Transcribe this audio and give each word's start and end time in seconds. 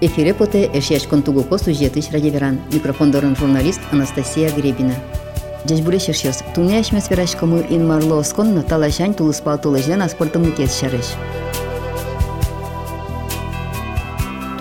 Эфире 0.00 0.34
поте 0.34 0.70
эшияш 0.72 1.04
контугуко 1.04 1.58
сюжетыш 1.58 2.10
радиоверан. 2.10 2.60
Микрофондорын 2.72 3.34
журналист 3.36 3.80
Анастасия 3.90 4.50
Гребина. 4.50 4.94
Дежь 5.64 5.80
буре 5.80 5.98
шершес. 5.98 6.44
Туняш 6.54 6.92
месвераш 6.92 7.34
кому 7.34 7.58
ин 7.58 7.88
марло 7.88 8.20
оскон 8.20 8.54
на 8.54 8.62
талашань 8.62 9.14
тулыспал 9.14 9.58
тулыждан 9.58 10.02
аспортымны 10.02 10.52
кес 10.52 10.78
шарыш. 10.78 11.06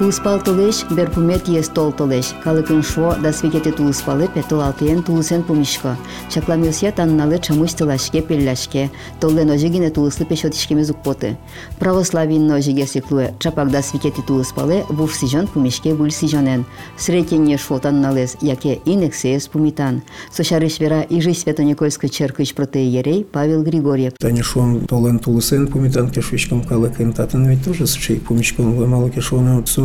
Тулыспал 0.01 0.41
тулеш, 0.41 0.87
берпумет 0.91 1.47
ес 1.47 1.69
тол 1.69 1.93
толеш. 1.93 2.33
Калыкын 2.43 2.83
шо 2.83 3.15
да 3.23 3.35
свекете 3.35 3.71
тулыспалы 3.71 4.29
петол 4.29 4.63
алтыен 4.63 5.03
тулысен 5.03 5.43
пумишко. 5.43 5.95
Чакламилсия 6.31 6.91
танналы 6.91 7.39
чамуш 7.39 7.75
тылашке 7.75 8.23
пелляшке. 8.23 8.91
Толлен 9.21 9.51
ожигине 9.51 9.91
тулыслы 9.91 10.25
пешотишкеме 10.25 10.85
зукпоты. 10.85 11.37
Православин 11.79 12.51
ожиге 12.51 12.87
секлуе. 12.87 13.35
Чапак 13.41 13.71
да 13.71 13.83
свекете 13.83 14.23
тулыспалы 14.23 14.87
буш 14.89 15.17
сижон 15.17 15.47
пумишке 15.47 15.93
буль 15.95 16.13
сижонен. 16.13 16.65
Сретенне 16.97 17.59
шо 17.59 17.79
танналес, 17.79 18.39
яке 18.41 18.81
инексеес 18.87 19.49
пумитан. 19.49 20.01
Сошарыш 20.33 20.81
вера 20.81 21.03
и 21.03 21.21
жизнь 21.21 21.41
Свято-Никольской 21.41 22.09
черквич 22.09 22.55
протеерей 22.55 23.23
Павел 23.23 23.63
Григорьев. 23.63 24.15
Танишон 24.19 24.87
толен 24.87 25.19
тулысен 25.19 25.67
пумитан 25.69 26.09
кешвичком 26.09 26.63
калыкын 26.63 27.13
татын 27.13 27.47
ведь 27.51 27.63
тоже 27.67 27.87
сучей 27.87 28.19
пумишком 28.19 28.89
мало 28.89 29.11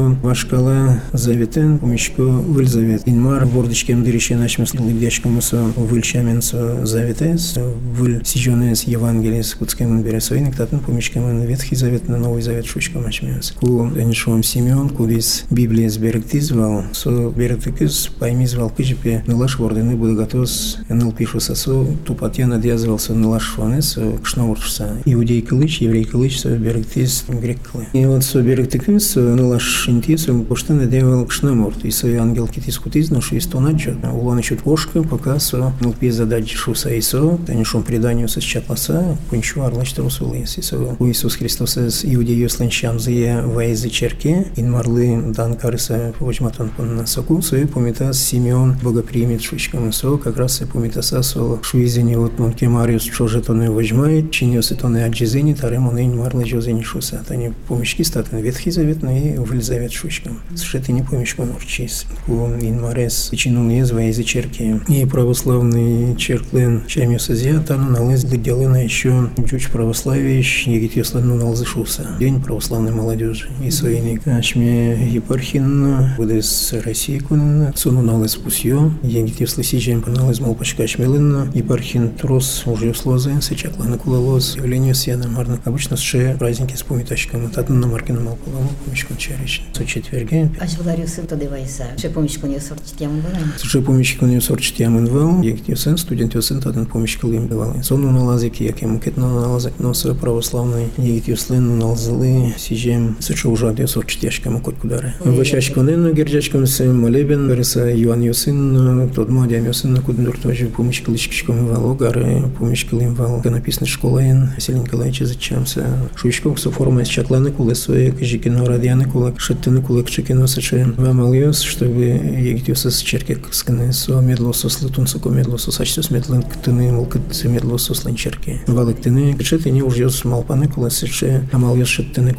кешону 0.06 0.18
вашкала 0.22 1.02
заветен 1.14 1.80
помещко 1.80 2.22
выль 2.22 2.68
завет. 2.68 3.02
Инмар 3.06 3.46
бордичкем 3.46 4.04
дырещен 4.04 4.42
ачмес 4.42 4.74
лыбдячком 4.74 5.42
со 5.42 5.58
выльчамен 5.76 6.42
со 6.42 6.86
заветес, 6.86 7.56
выль 7.94 8.22
сижонес 8.24 8.84
Евангелис 8.84 9.56
куцкем 9.56 10.02
бересойник 10.02 10.56
татын 10.56 10.80
помещкем 10.80 11.26
Ветхий 11.46 11.76
завет 11.76 12.08
на 12.08 12.18
Новый 12.18 12.42
завет 12.42 12.66
шучком 12.66 13.06
ачмес. 13.06 13.54
Ку 13.60 13.88
энишом 13.96 14.44
Симеон, 14.44 14.90
ку 14.90 15.06
вис 15.06 15.46
Библия 15.50 15.90
сберегтизвал, 15.90 16.84
со 16.94 17.30
берегтикис 17.30 18.10
поймизвал 18.20 18.70
кыжипе 18.70 19.24
нылаш 19.28 19.60
вордены 19.60 19.96
буду 19.96 20.16
готовс, 20.16 20.78
ныл 20.90 21.12
пишуса 21.12 21.56
со 21.56 21.86
тупатья 22.06 22.48
надъязвался 22.48 23.14
нылаш 23.14 23.44
шванес, 23.56 23.98
кшнауршса. 24.24 24.98
Иудей 25.06 25.42
кылыч, 25.42 25.82
еврей 25.82 26.04
кылыч, 26.04 26.40
со 26.40 26.50
берегтиз 26.50 27.26
грек 27.28 27.60
кылы. 27.62 27.88
И 27.94 28.06
вот 28.06 28.24
со 28.24 28.42
берегтикис 28.42 29.16
нылаш 29.16 29.90
интису 29.96 30.44
поштане 30.44 30.88
девел 30.88 31.26
кшнеморт 31.26 31.86
и 31.86 31.92
со 31.92 32.08
ангел 32.22 32.48
китис 32.48 32.78
кутиз 32.78 33.10
но 33.12 33.22
ши 33.22 33.40
стонаджо 33.40 33.96
улон 34.14 34.42
чуть 34.42 34.66
вошка 34.66 35.04
пока 35.04 35.40
со 35.40 35.74
нлпи 35.80 36.10
задачи 36.10 36.56
шуса 36.56 36.90
и 36.90 37.02
со. 37.02 37.38
Танишом 37.48 37.84
преданию 37.84 38.28
со 38.28 38.42
чатласа 38.42 39.18
пунчу 39.30 39.62
арлач 39.62 39.94
трусулис 39.94 40.58
и 40.58 40.62
со. 40.62 40.76
Иисус 41.00 41.36
Христос 41.36 41.78
с 41.78 42.04
иудею 42.04 42.50
сланчам 42.50 43.00
зие 43.00 43.42
вайзы 43.42 43.90
черке 43.90 44.48
ин 44.56 44.72
марлы 44.72 45.34
дан 45.34 45.56
карыса 45.56 46.14
вожматан 46.20 46.70
пон 46.70 47.08
соку 47.08 47.42
со 47.42 47.56
помита 47.68 48.12
Симеон 48.14 48.78
богопримет 48.84 49.42
шучкам 49.42 49.94
со. 49.94 50.18
Как 50.18 50.38
раз 50.38 50.62
и 50.62 50.66
помита 50.66 51.02
со 51.02 51.24
шуизени 51.24 52.16
вот 52.16 52.38
мон 52.38 52.52
кемариус 52.52 53.04
чоже 53.04 53.42
то 53.42 53.54
не 53.54 53.70
вожмает 53.70 54.32
чиниос 54.32 54.74
то 54.80 54.90
не 54.90 55.02
аджизени 55.02 55.54
тарем 55.54 55.88
он 55.88 55.98
ин 56.00 56.18
марлы 56.18 56.46
жозени 56.46 56.82
шуса 56.82 57.24
тани 57.26 57.54
помешки 57.68 58.04
статен 58.04 58.40
ветхий 58.40 58.72
завет 58.72 59.02
но 59.02 59.12
и 59.12 59.38
выльзавет 59.38 59.85
завет 59.85 59.85
шучкам. 59.94 60.42
Сшиты 60.56 60.92
не 60.92 61.02
помощь 61.02 61.36
поморчись. 61.36 62.06
У 62.28 62.34
инмарес 62.34 63.28
причину 63.30 63.70
езва 63.70 64.04
из 64.04 64.24
черки. 64.26 64.80
И 64.88 65.06
православный 65.06 66.16
черклен 66.16 66.84
чами 66.88 67.18
сазиата 67.18 67.78
налез 67.78 68.24
делена 68.24 68.78
еще 68.84 69.30
чуть 69.50 69.68
православие 69.68 70.40
егит 70.40 70.96
яслану 70.96 71.36
налзышуса. 71.36 72.16
День 72.20 72.42
православной 72.42 72.92
молодежи. 72.92 73.50
И 73.64 73.72
своиник 73.72 74.28
ашме 74.28 75.10
епархин 75.10 76.16
выдес 76.18 76.74
России 76.84 77.20
кунна. 77.20 77.74
Суну 77.76 78.02
налез 78.02 78.36
пусьё. 78.36 78.92
Егит 79.04 79.40
яслы 79.40 79.64
сижен 79.64 80.02
поналез 80.02 80.40
молпачка 80.40 80.84
ашмелынна. 80.84 81.52
Епархин 81.54 82.12
трос 82.12 82.64
уже 82.66 82.94
слозы. 82.94 83.42
Сычаклана 83.42 83.98
кулалоз. 83.98 84.56
Явление 84.56 84.94
сена 84.94 85.28
марна. 85.28 85.60
Обычно 85.66 85.98
с 85.98 86.36
праздники 86.40 86.76
с 86.76 86.84
помитачками. 86.84 87.48
Татна 87.48 87.76
на 87.76 87.88
маркина 87.88 88.22
малполову. 88.22 88.70
Помечкан 88.86 89.18
чарич 89.18 89.62
со 89.74 89.86
четверги. 89.86 90.50
Аж 90.60 90.76
владарю 90.78 91.08
сын 91.08 91.28
то 91.28 91.36
девайса. 91.36 91.86
Ще 91.98 92.10
помощку 92.10 92.48
не 92.48 92.60
сорчит 92.60 93.00
яму 93.00 93.22
балан. 93.22 93.54
Ще 93.62 93.82
помощку 93.82 94.26
не 94.26 94.40
сорчит 94.42 94.80
яму 94.80 95.00
инвал. 95.00 95.42
Як 95.42 95.58
сын, 95.78 95.98
студент 95.98 96.36
сын, 96.44 96.62
татын 96.62 96.86
помощку 96.86 97.28
им 97.28 97.48
давал. 97.48 97.76
Сонну 97.84 98.12
налазик, 98.12 98.60
як 98.62 98.82
ему 98.82 99.00
кетно 99.00 99.28
налазик, 99.28 99.74
но 99.80 99.94
со 99.94 100.14
православный. 100.16 100.90
Як 100.98 101.38
сын 101.38 101.78
налзали, 101.78 102.54
сижем, 102.58 103.18
сычу 103.20 103.52
уже 103.52 103.70
от 103.70 103.90
сорчит 103.90 104.24
яшкам 104.24 104.60
кот 104.62 104.76
кудары. 104.76 105.14
Вачачку 105.20 105.82
нен, 105.82 106.14
герджачкам 106.14 106.66
сын, 106.66 107.00
молебен, 107.00 107.48
береса 107.50 107.90
Юан 107.94 108.22
Юсын, 108.22 109.10
тот 109.14 109.30
мадям 109.30 109.66
Юсын, 109.66 109.98
куднур 109.98 110.38
тоже 110.38 110.68
помощку 110.68 111.12
личкичком 111.12 111.68
вал, 111.68 111.94
гары 111.96 112.44
помощку 112.58 112.98
им 112.98 113.14
вал. 113.16 113.42
Написано 113.44 113.88
школа 113.88 114.20
ин, 114.20 114.52
Василий 114.56 114.80
Николаевич 114.80 115.20
зачемся. 115.20 115.86
Шучков 116.16 116.60
со 116.60 116.72
форма 116.72 117.02
из 117.02 117.08
чакланы 117.08 117.52
кулесуе, 117.52 118.12
кажикино 118.12 118.66
радианы 118.66 119.06
кулак, 119.06 119.40
шеттыны 119.40 119.55
кулакчыки 119.86 120.34
носачы 120.34 120.94
вамалиос, 120.98 121.62
чтобы 121.62 122.04
егитюса 122.04 122.92
с 122.92 123.00
черкек 123.00 123.54
сканы 123.54 123.94
со 123.94 124.20
медлосо 124.20 124.70
слытунса 124.70 125.20
ко 125.20 125.30
медлосо 125.30 125.72
сачту 125.72 126.04
с 126.04 126.12
медлын 126.12 126.44
ктыны 126.44 126.92
мылкыт 126.92 127.44
медлосо 127.46 127.94
сланчерки. 127.94 128.62
Валык 128.68 129.02
тыны 129.02 129.36
кчеты 129.36 129.72
не 129.72 129.82
уж 129.82 129.96
ёс 129.98 130.24
малпаны 130.26 130.68
куласычы, 130.68 131.48
амал 131.52 131.76
ёс 131.76 131.88
шеттыны 131.88 132.34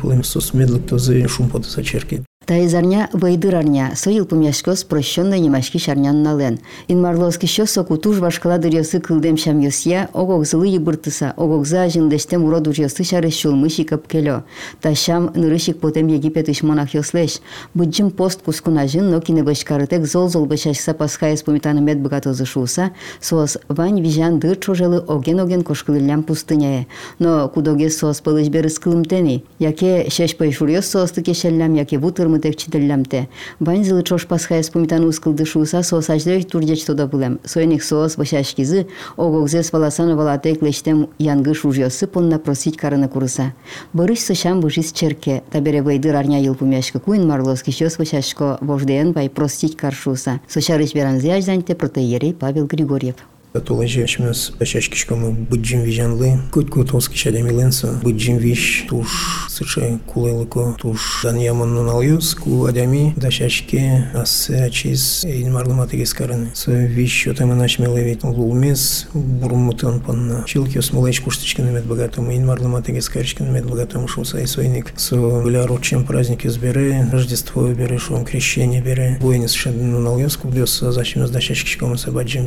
Тайзарня 2.46 3.10
вайдырарня, 3.12 3.90
соил 3.96 4.24
пумяшкос 4.24 4.84
прощенной 4.84 5.40
немашки 5.40 5.78
шарнян 5.78 6.22
нален. 6.22 6.60
Ин 6.86 7.02
марловски 7.02 7.46
шо 7.46 7.66
соку 7.66 7.96
туж 7.96 8.18
вашкала 8.18 8.56
дырьосы 8.56 9.00
кылдем 9.00 9.36
шам 9.36 9.58
йосья, 9.58 10.08
огок 10.12 10.46
зылы 10.46 10.68
ебыртыса, 10.68 11.34
огок 11.36 11.66
за 11.66 11.88
жиндештем 11.88 12.44
уроду 12.44 12.72
жьосы 12.72 13.02
шары 13.02 13.32
шулмыши 13.32 13.82
капкелё. 13.82 14.44
Та 14.80 14.94
шам 14.94 15.32
нырышик 15.34 15.80
потем 15.80 16.06
Египет 16.06 16.48
иш 16.48 16.62
монах 16.62 16.94
йослеш. 16.94 17.40
Буджим 17.74 18.12
пост 18.12 18.42
кускуна 18.44 18.86
жин, 18.86 19.10
но 19.10 19.20
кине 19.20 19.42
башкарытек 19.42 20.06
зол 20.06 20.28
зол 20.28 20.46
башашса 20.46 20.94
пасхая 20.94 21.34
спомитана 21.36 21.80
мед 21.80 21.98
богатозы 21.98 22.44
шуса, 22.44 22.92
сос 23.20 23.58
вань 23.66 24.00
вижан 24.00 24.38
дыр 24.38 24.54
чожелы 24.54 24.98
оген-оген 25.08 25.64
кошкылылям 25.64 26.22
пустыняе. 26.22 26.86
Но 27.18 27.48
кудоге 27.48 27.90
сос 27.90 28.20
пылыш 28.20 28.46
берыс 28.46 28.78
кылымтени, 28.78 29.42
яке 29.58 30.08
шеш 30.10 30.36
пайшурьос 30.36 30.86
сос 30.86 31.10
тыке 31.10 31.34
шеллям, 31.34 31.74
яке 31.74 31.98
вутырмы 31.98 32.35
мытек 32.36 32.56
чителлямте. 32.56 33.28
Бань 33.60 33.84
зылы 33.84 34.02
чош 34.02 34.26
пасхая 34.26 34.62
спомитан 34.62 35.04
ускылды 35.04 35.44
шуса 35.44 35.82
соосаждой 35.82 36.42
турдеч 36.42 36.84
тода 36.84 37.06
булем. 37.06 37.40
Сойник 37.44 37.82
соос 37.82 38.16
башашкизы 38.16 38.86
огогзе 39.16 39.62
спаласан 39.62 40.16
валатек 40.16 40.62
лештем 40.62 41.08
янгы 41.18 41.54
шужьосы 41.54 42.06
понна 42.06 42.38
просить 42.38 42.76
карына 42.76 43.08
курыса. 43.08 43.54
Барыш 43.92 44.20
сышам 44.20 44.60
бужис 44.60 44.92
черке, 44.92 45.42
табере 45.50 45.80
вейдыр 45.80 46.16
арня 46.16 46.38
ел 46.38 46.54
пумяшка 46.54 47.00
куин 47.00 47.26
марлоски 47.26 47.70
щос 47.70 47.96
башашко 47.96 48.58
вождеен 48.60 49.12
бай 49.12 49.30
простить 49.30 49.76
каршуса. 49.76 50.40
Сошарыш 50.48 50.94
беранзе 50.94 51.34
ажданте 51.34 51.74
протеерей 51.74 52.34
Павел 52.34 52.66
Григорьев. 52.66 53.16
Тулажешмес 53.60 54.52
башашкишкому 54.58 55.32
буджим 55.32 55.82
вижанлы, 55.82 56.40
кут 56.52 56.70
кутовски 56.70 57.16
шадамиленса, 57.16 58.00
буджим 58.02 58.38
виш 58.38 58.86
туш 58.88 59.48
сыче 59.48 59.98
кулелыко 60.06 60.76
туш 60.78 61.20
даньямон 61.22 61.74
нуналюс, 61.74 62.34
ку 62.34 62.64
адами 62.66 63.14
дашашке 63.16 64.08
ас 64.14 64.50
ачиз 64.50 65.24
инмарлыматыгес 65.24 66.14
карын. 66.14 66.50
Со 66.54 66.72
виш 66.72 67.26
отама 67.26 67.54
начмелевит 67.54 68.24
лулмес 68.24 69.08
бурмутын 69.14 70.00
панна. 70.00 70.44
Чилки 70.46 70.78
осмолэч 70.78 71.20
куштычкин 71.20 71.72
мед 71.72 71.84
богатому, 71.84 72.34
инмарлыматыгес 72.36 73.08
каричкин 73.08 73.52
мед 73.52 73.66
богатому 73.66 74.08
шуса 74.08 74.40
и 74.40 74.46
свойник. 74.46 74.92
Со 74.96 75.16
гля 75.42 75.66
рочем 75.66 76.04
праздники 76.04 76.48
сбере, 76.48 77.08
Рождество 77.12 77.66
бере, 77.72 77.98
шум 77.98 78.24
крещение 78.24 78.82
бере. 78.82 79.18
Буэнис 79.20 79.52
шадын 79.52 79.92
нуналюс, 79.92 80.36
кубдёс 80.36 80.78
зачем 80.80 81.26
с 81.26 81.30
дашашкишкому 81.30 81.96
сабаджим 81.96 82.44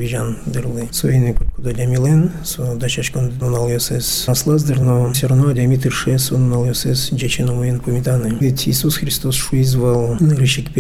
вижан 1.08 1.20
дырлы 1.20 1.32
суйни 1.32 1.34
куда 1.34 1.49
милен, 1.64 2.32
со 2.44 2.76
дачашкон 2.76 3.32
нунал 3.40 3.70
ясес 3.70 4.26
аслаздер, 4.28 4.80
но 4.80 5.12
все 5.14 5.28
равно 5.28 5.52
диаметр 5.52 5.92
шес 5.92 6.32
он 6.32 6.50
нунал 6.50 6.66
ясес 6.66 7.12
джечено 7.14 7.54
воен 7.54 7.80
помитаны. 7.80 8.38
Ведь 8.40 8.68
Иисус 8.68 8.98
Христос 8.98 9.36
шуизвал 9.36 10.18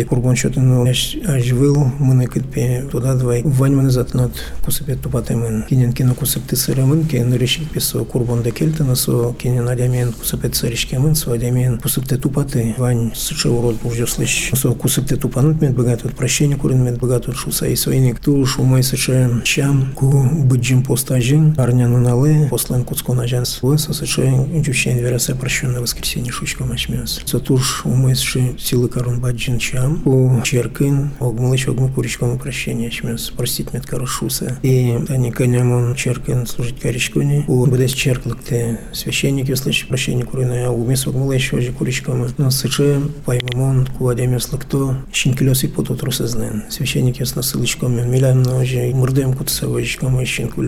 курбон 0.07 0.35
счету 0.35 0.61
но 0.61 0.85
ажвыл 1.27 1.91
мыны 1.99 2.27
кытпе 2.27 2.87
туда 2.91 3.15
двай 3.15 3.41
вань 3.43 3.75
мыны 3.75 3.89
затнат 3.89 4.31
кусапе 4.63 4.95
тупатемын. 4.95 5.63
Кинен 5.69 5.93
кино 5.93 6.15
кусап 6.15 6.43
ты 6.43 6.55
сырамын, 6.55 7.05
кен 7.05 7.33
рышик 7.33 7.69
пе 7.69 7.79
со 7.79 8.03
курбон 8.03 8.41
да 8.43 8.51
кельтана 8.51 8.95
со 8.95 9.33
кинен 9.33 9.67
адямен 9.67 10.13
кусапе 10.13 10.49
царишкемын, 10.49 11.15
со 11.15 11.33
адямен 11.33 11.79
кусап 11.79 12.07
те 12.07 12.17
тупаты. 12.17 12.75
Вань 12.77 13.11
сыча 13.15 13.49
урод 13.49 13.81
буждё 13.81 14.07
слышь. 14.07 14.51
Со 14.53 14.71
кусап 14.73 15.07
те 15.07 15.15
тупанут 15.15 15.61
мед 15.61 15.75
богатут, 15.75 16.15
прощение 16.15 16.57
курин 16.57 16.83
мед 16.83 16.97
богатут 16.99 17.35
шуса 17.35 17.67
и 17.67 17.75
свойник. 17.75 18.19
Ту 18.19 18.45
шумай 18.45 18.83
сыча 18.83 19.41
чам 19.43 19.93
ку 19.93 20.27
джим 20.69 20.83
постажин, 20.83 21.55
арняну 21.57 21.97
нале, 21.97 22.47
послан 22.47 22.83
куцкон 22.83 23.19
ажанс. 23.19 23.57
Вот 23.63 23.81
сосоче 23.81 24.31
джущен 24.55 24.99
вераса 24.99 25.33
прощенное 25.35 25.81
воскресенье 25.81 26.31
шучка 26.31 26.63
мачмес. 26.63 27.21
Сатуш 27.25 27.87
умысши 27.87 28.55
силы 28.59 28.87
корон 28.87 29.19
баджин 29.19 29.57
чам, 29.57 30.03
у 30.05 30.39
черкин, 30.43 31.09
огмылыч 31.19 31.67
огмы 31.67 31.89
пуричкому 31.89 32.37
прощения 32.37 32.89
ачмес. 32.89 33.31
Простить 33.31 33.73
мет 33.73 33.87
карушуса. 33.87 34.59
И 34.61 34.99
тани 35.07 35.31
конямон 35.31 35.95
черкин 35.95 36.45
служить 36.45 36.79
коричкони. 36.79 37.45
У 37.47 37.65
бдес 37.65 37.91
черклыкте 37.93 38.79
священник, 38.93 39.49
если 39.49 39.71
прощение 39.87 40.25
куриная, 40.25 40.69
умес 40.69 41.07
огмылыч 41.07 41.51
ожи 41.51 41.71
куричкому. 41.71 42.27
Но 42.37 42.51
сыче 42.51 43.01
паймамон 43.25 43.87
куадемес 43.97 44.51
лакто, 44.51 44.97
щинкелес 45.11 45.63
и 45.63 45.67
потут 45.67 46.03
росознен. 46.03 46.65
Священник 46.69 47.19
ясно 47.19 47.41
сылычком 47.41 48.11
милян 48.11 48.43
ножи, 48.43 48.91
мурдем 48.93 49.33
кутсавочком, 49.33 50.23
щинкулилыч, 50.23 50.58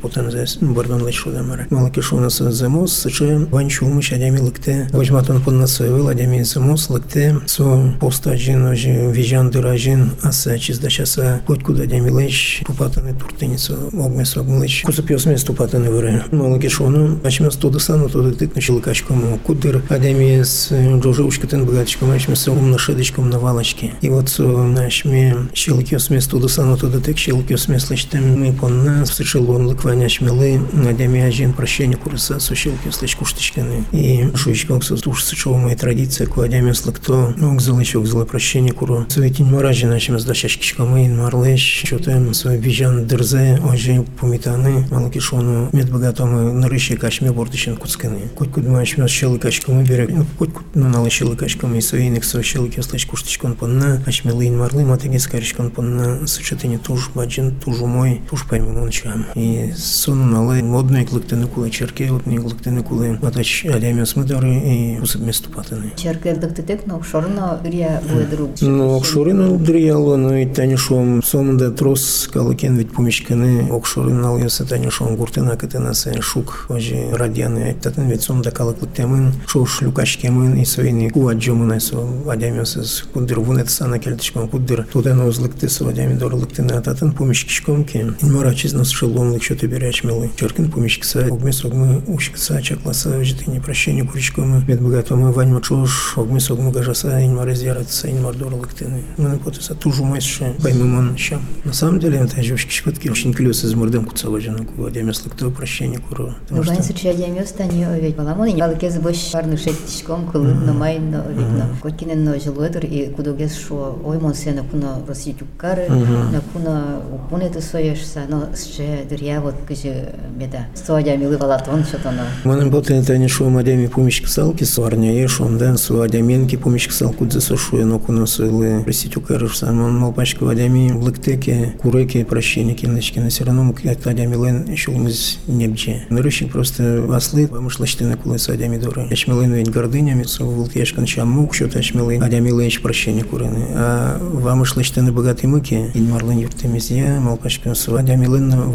потом 0.00 0.30
зес, 0.30 0.58
бардон 0.60 1.02
лыч 1.02 1.16
шудамара. 1.16 1.66
Малакишона 1.70 2.30
замос, 2.30 2.92
сыче 2.92 3.38
ванчулмыч 3.50 4.12
адями 4.12 4.38
лыкте, 4.38 4.88
возьматон 4.92 5.40
пон 5.40 5.58
насоевыл 5.58 6.08
адями 6.08 6.42
замос 6.42 6.90
лыкте, 6.90 7.40
со 7.46 7.94
постажин 8.00 8.66
ожи 8.66 9.10
вижан 9.12 9.50
дыражин, 9.50 10.12
аса 10.22 10.58
чиздачаса, 10.58 11.42
хоть 11.46 11.62
куда 11.62 11.84
адями 11.84 12.10
лыч, 12.10 12.62
пупатаны 12.66 13.14
туртыницу, 13.14 13.90
огмес 13.92 14.36
огмылыч, 14.36 14.82
кусапьес 14.84 15.26
мест 15.26 15.46
пупатаны 15.46 15.90
выры. 15.90 16.24
Малакишона, 16.30 17.18
ачмес 17.24 17.56
тодысану, 17.56 18.08
тоды 18.08 18.32
тык 18.34 18.54
начал 18.54 18.80
качкому, 18.80 19.38
кудыр 19.38 19.82
адями 19.88 20.42
с 20.42 20.70
джожевушкатын 20.70 21.64
богатчиком, 21.64 22.10
ачмес 22.10 22.46
умно 22.48 22.78
шедочком 22.78 23.28
на 23.30 23.38
валочке. 23.38 23.94
И 24.00 24.08
вот 24.08 24.34
нашми 24.38 25.34
щелки 25.54 25.98
смес 25.98 26.26
тодысану, 26.26 26.76
тоды 26.76 27.00
тык 27.00 27.18
щелки 27.18 27.56
смес 27.56 27.90
лычтем, 27.90 28.38
мы 28.38 28.52
понна, 28.52 29.04
сычелон 29.32 29.66
лыкваня 29.66 30.10
шмелы, 30.10 30.60
адями 30.86 31.22
ажин 31.22 31.54
прощение 31.54 31.96
курса, 31.96 32.38
сущелки 32.38 32.90
слыч 32.90 33.16
куштычканы. 33.16 33.84
И 33.90 34.28
шуичком 34.36 34.82
сустуш 34.82 35.24
сычева 35.24 35.56
моя 35.56 35.74
традиция, 35.74 36.26
кладями 36.26 36.72
слыкто, 36.72 37.34
огзылыч 37.40 37.96
огзылы 37.96 38.26
прощение 38.26 38.74
куру. 38.74 39.06
Светин 39.08 39.46
маражи 39.46 39.86
начем 39.86 40.18
с 40.18 40.24
дощачкичкамы, 40.26 41.08
марлыч, 41.08 41.84
что-то 41.86 42.34
свой 42.34 42.58
вижан 42.58 43.06
дырзе, 43.06 43.58
ожи 43.64 44.04
пумитаны, 44.20 44.86
малакишону, 44.90 45.70
медбогатомы, 45.72 46.52
нарыщи 46.52 46.96
качме 46.96 47.32
бордычин 47.32 47.76
куцканы. 47.76 48.28
Коть 48.36 48.50
кудмачме 48.50 49.08
щелы 49.08 49.38
качкамы 49.38 49.82
берег, 49.82 50.10
коть 50.36 50.52
куд 50.52 50.76
нуналы 50.76 51.08
щелы 51.08 51.36
качкамы, 51.36 51.80
свейник 51.80 52.24
со 52.24 52.42
щелы 52.42 52.68
кеслыч 52.68 53.06
куштычкан 53.06 53.54
понна, 53.54 54.02
ачмелы 54.06 54.48
ин 54.48 54.58
марлы, 54.58 54.84
матегес 54.84 55.26
каричкан 55.26 55.70
понна, 55.70 56.26
сычатыни 56.26 56.76
туж 56.76 57.08
баджин, 57.14 57.58
тужу 57.58 57.86
мой, 57.86 58.20
туж 58.28 58.44
пойму 58.46 58.90
чам. 58.90 59.21
И 59.34 59.72
сон 59.76 60.30
налы 60.30 60.62
модный 60.62 61.04
клыктыны 61.04 61.46
кулы 61.46 61.70
черке, 61.70 62.10
вот 62.10 62.26
не 62.26 62.38
клыктыны 62.38 62.82
кулы, 62.82 63.18
матач 63.20 63.64
алямя 63.64 64.04
смыдары 64.06 64.54
и 64.54 64.98
усып 65.00 65.22
месту 65.22 65.50
патыны. 65.50 65.92
Черке 65.96 66.34
дыктытек, 66.34 66.86
но 66.86 67.02
шорно 67.02 67.60
рия 67.64 68.02
буэдру. 68.10 68.50
Ну, 68.60 68.96
окшорын 68.96 69.62
дрияло, 69.62 70.16
но 70.16 70.36
и 70.36 70.46
танишом 70.46 71.22
сомда 71.22 71.70
трос 71.70 72.28
калыкен 72.32 72.76
ведь 72.76 72.92
помещканы, 72.92 73.68
окшорын 73.70 74.24
алыса 74.24 74.64
танишом 74.64 75.16
гуртына 75.16 75.56
кытына 75.56 75.94
сен 75.94 76.20
шук, 76.22 76.66
ожи 76.68 77.10
радианы 77.12 77.64
айтатын 77.64 78.08
ведь 78.08 78.22
сомда 78.22 78.50
калыклыктемын, 78.50 79.32
шош 79.46 79.80
люкашкемын 79.82 80.56
и 80.60 80.64
свейни 80.64 81.08
куаджомын 81.08 81.72
айсо 81.72 82.06
адямясыз 82.28 83.04
кудыр 83.12 83.40
вунет 83.40 83.70
сана 83.70 83.98
келтишком 83.98 84.48
кудыр 84.48 84.86
туден 84.92 85.20
озлыкты 85.20 85.68
со 85.68 85.88
адями 85.88 86.14
дорлыктыны 86.14 86.72
ататын 86.72 87.12
помещкишком 87.12 87.84
ки 87.84 88.14
инмарачиз 88.20 88.72
нас 88.72 88.90
шелонлык 89.12 89.42
что-то 89.42 89.66
берячмелы. 89.66 90.30
Черкин 90.36 90.70
помещкса, 90.70 91.26
огмес 91.26 91.64
огмы 91.64 92.02
ушкса, 92.06 92.62
чакласа, 92.62 93.22
житыни 93.22 93.58
прощение 93.58 94.04
куричкомы, 94.04 94.64
медбогатомы, 94.66 95.32
вань 95.32 95.52
мачош, 95.52 96.14
огмес 96.16 96.50
огмы 96.50 96.72
гажаса, 96.72 97.24
инмар 97.24 97.50
изъяратса, 97.50 98.10
инмар 98.10 98.34
дорлыктыны. 98.34 99.02
Мы 99.18 99.36
потыса 99.38 99.74
тужу 99.74 100.04
майсше, 100.04 100.54
поймемон 100.62 101.16
щам. 101.16 101.42
На 101.64 101.72
самом 101.72 102.00
деле, 102.00 102.18
это 102.18 102.42
же 102.42 102.56
шкипатки 102.56 103.08
очень 103.08 103.34
клюс 103.34 103.64
из 103.64 103.74
мордем 103.74 104.04
куцава 104.04 104.40
жанаку, 104.40 104.86
адямяслыкто 104.86 105.50
прощение 105.50 105.98
куру. 106.00 106.34
Рубайн 106.48 106.82
сыча 106.82 107.10
адямёстани 107.10 107.84
овет. 107.84 108.16
Баламон, 108.16 108.56
балыкез 108.56 108.96
бош 108.98 109.30
парны 109.32 109.56
шеттишком, 109.56 110.30
кылын, 110.30 110.64
но 110.64 110.72
майн, 110.72 111.10
но 111.10 111.22
видно. 111.30 111.76
Коткинен 111.82 112.24
но 112.24 112.38
жилуэдр, 112.38 112.86
и 112.86 113.10
кудогез 113.10 113.58
шо 113.58 113.98
оймон 114.04 114.34
сена 114.34 114.64
куна 114.70 115.00
роситюккары, 115.06 115.88
на 115.88 116.40
куна 116.52 117.00
упунеты 117.12 117.60
соешса, 117.60 118.20
но 118.28 118.48
ще 118.56 119.01
дырья 119.08 119.40
вот 119.40 119.54
кыжы 119.66 120.14
меда. 120.36 120.66
Сто 120.74 120.96
адямилы 120.96 121.36
валатон, 121.36 121.84
что-то 121.84 122.10
но. 122.10 122.22
Манын 122.44 122.70
боты 122.70 122.94
это 122.94 123.16
не 123.18 123.28
шо 123.28 123.48
адями 123.56 123.86
помещ 123.86 124.22
ксалки, 124.22 124.64
сварня 124.64 125.12
еш, 125.12 125.40
он 125.40 125.58
да, 125.58 125.76
су 125.76 126.00
адяменки 126.00 126.56
помещ 126.56 126.88
ксалку 126.88 127.26
дзесошуя, 127.26 127.84
но 127.84 127.98
куна 127.98 128.26
сойлы 128.26 128.82
роситюкары, 128.84 129.48
он 129.62 129.98
малпачка 129.98 130.48
адями 130.48 130.92
лыктеки, 130.92 131.74
куреки, 131.80 132.24
прощения 132.24 132.74
киночки, 132.74 133.18
но 133.18 133.28
все 133.28 133.44
равно 133.44 133.74
это 133.82 134.10
адями 134.10 134.34
лен 134.34 134.70
еще 134.70 134.90
мы 134.92 135.10
небче. 135.46 136.04
Нарыщик 136.10 136.52
просто 136.52 137.04
ослы, 137.14 137.46
помышлачтыны 137.46 138.16
кулы 138.16 138.38
с 138.38 138.48
адями 138.48 138.78
доры. 138.78 139.06
Ячмелын 139.10 139.54
ведь 139.54 139.70
гордынями, 139.70 140.24
су 140.24 140.46
вултешкан 140.46 141.04
чамук, 141.04 141.54
что-то 141.54 141.78
ячмелын, 141.78 142.22
адями 142.22 142.48
лен 142.48 142.62
прощения 142.82 143.24
курыны. 143.24 143.66
А 143.74 144.18
вамышлачтыны 144.20 145.12
богатый 145.12 145.46
мыки, 145.46 145.90
инмарлын 145.94 146.38
юртемизия, 146.38 147.20
малпачка 147.20 147.74
су 147.74 147.96
адями 147.96 148.26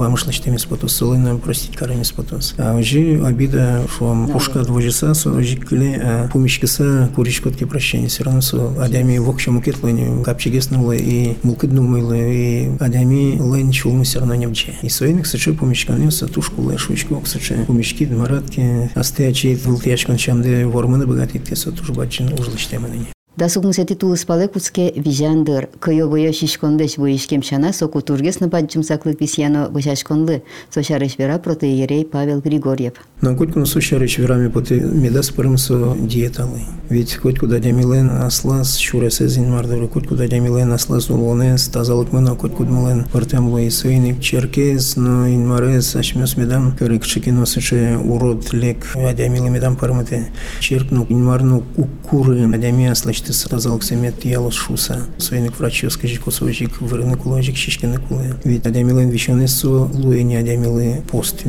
лен 0.08 0.18
вамышлачтыми 0.18 0.58
спотус, 0.58 0.94
солын 0.94 1.40
простить 1.40 1.76
карами 1.76 2.04
спотус. 2.04 2.56
А 2.58 2.76
уже 2.76 3.22
обида, 3.24 3.86
что 3.94 4.28
пушка 4.32 4.64
двожиса, 4.64 5.14
со 5.14 5.42
жикли, 5.42 6.00
а 6.02 6.30
помещкаса 6.30 7.10
куричкотки 7.16 7.66
прощения, 7.66 8.08
все 8.08 8.24
равно 8.24 8.42
со 8.42 8.82
адями 8.82 9.18
в 9.18 9.30
общем 9.30 9.58
укетлыни, 9.58 10.24
капчигеснула 10.24 10.94
и 10.94 11.36
мулкыднумыла, 11.44 12.14
и 12.14 12.70
адями 12.80 13.36
лен 13.36 13.72
чулмы 13.72 14.04
все 14.04 14.20
равно 14.20 14.36
не 14.36 14.48
бче. 14.48 14.74
И 14.82 14.90
своих, 14.90 15.24
кстати, 15.24 15.52
помещканы, 15.52 16.12
сатушку 16.12 16.70
лешучку, 16.70 17.20
кстати, 17.20 17.66
помещки, 17.68 18.06
маратки, 18.06 18.92
астеячи, 18.96 19.56
вылтячкан 19.64 20.18
чамде, 20.18 20.66
ворманы 20.66 21.06
богатитке, 21.06 21.56
сатуш 21.56 21.90
бачин 21.90 22.34
ужлычтеманы. 22.34 22.88
Дасугмусе 22.88 23.17
титулы 23.38 24.18
спале 24.18 24.48
куцке 24.48 24.92
вижандыр, 24.96 25.70
кыё 25.80 26.10
боя 26.10 26.34
шишкондеш 26.34 26.98
боишкем 26.98 27.44
шана 27.44 27.72
соку 27.72 28.02
тургес 28.02 28.40
на 28.40 28.50
падчымсаклык 28.50 29.22
висьяно 29.22 29.70
бышашконлы, 29.70 30.42
сошарыш 30.72 31.20
вера 31.20 31.38
протеерей 31.38 32.04
Павел 32.04 32.42
Григорьев. 32.42 32.94
На 33.22 33.36
котку 33.36 33.64
сошарыш 33.66 34.18
верами 34.18 34.48
поты 34.48 34.80
медас 34.80 35.30
пырымсо 35.30 35.96
диеталы. 36.00 36.62
Ведь 36.90 37.16
хоть 37.16 37.38
куда 37.40 37.60
демилен 37.60 38.10
аслас 38.10 38.78
шура 38.78 39.12
сезин 39.12 39.52
мардыры, 39.52 39.88
хоть 39.88 40.08
куда 40.08 40.28
демилен 40.28 40.72
аслас 40.72 41.10
улонес, 41.10 41.68
тазалык 41.68 42.12
мына, 42.12 42.36
хоть 42.36 42.54
куда 42.54 42.72
милен 42.72 43.06
партем 43.12 43.50
лои 43.50 43.70
свейник 43.70 44.20
черкес, 44.20 44.96
но 44.96 45.28
инмарес 45.28 45.96
ашмес 45.96 46.38
медам, 46.38 46.76
кырык 46.76 47.06
чекино 47.06 47.46
сыше 47.46 48.00
урод 48.04 48.52
лек, 48.52 48.84
адямилы 48.96 49.52
медам 49.52 49.76
пармыте, 49.76 50.32
черкну 50.60 51.06
инмарну 51.08 51.64
кукуры, 51.76 52.52
адями 52.52 52.88
аслач 52.88 53.27
ты 53.28 53.34
сказал 53.34 53.78
к 53.78 53.84
семет 53.84 54.24
ялос 54.24 54.54
шуса. 54.54 55.02
Свейник 55.18 55.60
врачи 55.60 55.90
скажи 55.90 56.18
косовичик 56.18 56.80
вырыны 56.80 57.18
кулончик 57.18 57.58
шишкины 57.58 57.98
кулы. 57.98 58.36
Ведь 58.46 58.66
адямилен 58.66 59.10
вещанесу 59.10 59.92
луи 59.94 60.24
не 60.24 60.38
адямилы 60.38 61.02
пост 61.12 61.44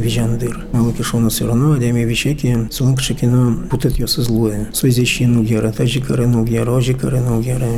шона 1.02 1.30
все 1.30 1.46
равно 1.46 1.74
адями 1.74 2.00
вещеки 2.00 2.66
сулынк 2.72 3.00
шекино 3.00 3.68
путет 3.70 3.96
йос 3.96 4.18
из 4.18 4.28
луи. 4.28 4.66
Связящие 4.72 5.28
нугера, 5.28 5.70
тажи 5.70 6.00
кары 6.00 6.26
нугера, 6.26 6.72
ожи 6.72 6.94
кары 6.94 7.20
нугера. 7.20 7.68